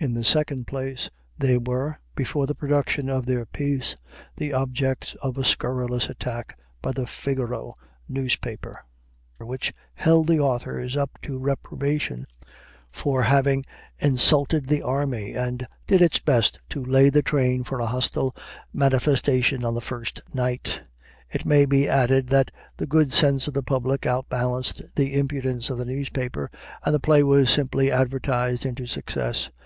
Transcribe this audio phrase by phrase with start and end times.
[0.00, 3.96] In the second place, they were, before the production of their piece,
[4.36, 7.74] the objects of a scurrilous attack by the "Figaro"
[8.08, 8.84] newspaper,
[9.40, 12.24] which held the authors up to reprobation
[12.92, 13.66] for having
[13.98, 18.34] "insulted the army," and did its best to lay the train for a hostile
[18.72, 20.84] manifestation on the first night.
[21.28, 25.76] (It may be added that the good sense of the public outbalanced the impudence of
[25.76, 26.48] the newspaper,
[26.86, 29.50] and the play was simply advertised into success.)